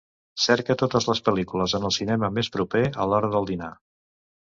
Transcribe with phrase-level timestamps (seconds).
[0.45, 3.75] Cerca totes les pel·lícules en el cinema més proper a l'hora del dinar.